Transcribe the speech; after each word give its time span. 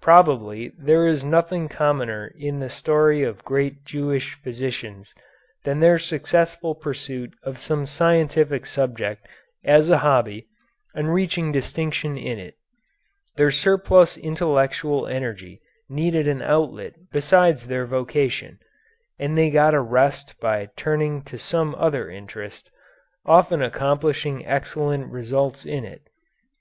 Probably 0.00 0.70
there 0.78 1.04
is 1.04 1.24
nothing 1.24 1.68
commoner 1.68 2.32
in 2.38 2.60
the 2.60 2.70
story 2.70 3.24
of 3.24 3.42
great 3.44 3.84
Jewish 3.84 4.34
physicians 4.40 5.12
than 5.64 5.80
their 5.80 5.98
successful 5.98 6.76
pursuit 6.76 7.34
of 7.42 7.58
some 7.58 7.84
scientific 7.84 8.66
subject 8.66 9.26
as 9.64 9.90
a 9.90 9.98
hobby 9.98 10.46
and 10.94 11.12
reaching 11.12 11.50
distinction 11.50 12.16
in 12.16 12.38
it. 12.38 12.54
Their 13.34 13.50
surplus 13.50 14.16
intellectual 14.16 15.08
energy 15.08 15.60
needed 15.88 16.28
an 16.28 16.40
outlet 16.40 16.94
besides 17.10 17.66
their 17.66 17.84
vocation, 17.84 18.60
and 19.18 19.36
they 19.36 19.50
got 19.50 19.74
a 19.74 19.80
rest 19.80 20.38
by 20.38 20.68
turning 20.76 21.20
to 21.22 21.36
some 21.36 21.74
other 21.74 22.08
interest, 22.08 22.70
often 23.26 23.60
accomplishing 23.60 24.46
excellent 24.46 25.10
results 25.10 25.66
in 25.66 25.84
it. 25.84 26.02